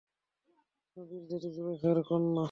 [0.97, 2.39] নবীর জাতি, জুলেখার কন্যা।